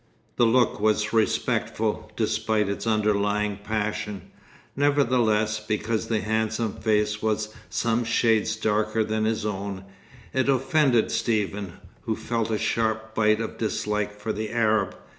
[0.37, 4.31] The look was respectful, despite its underlying passion.
[4.75, 9.85] Nevertheless, because the handsome face was some shades darker than his own,
[10.33, 11.73] it offended Stephen,
[12.05, 14.95] who felt a sharp bite of dislike for the Arab.